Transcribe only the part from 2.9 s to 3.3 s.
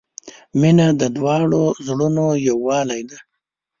دی.